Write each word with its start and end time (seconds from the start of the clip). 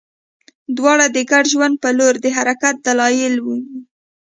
دواړه 0.77 1.05
د 1.15 1.17
ګډ 1.31 1.43
ژوند 1.53 1.75
په 1.83 1.89
لور 1.97 2.13
د 2.23 2.27
حرکت 2.37 2.75
دلایل 2.87 3.35
وي. 3.45 3.59